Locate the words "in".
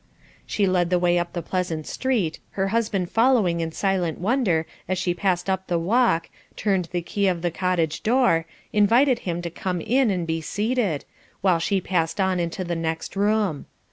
3.59-3.71, 9.79-10.09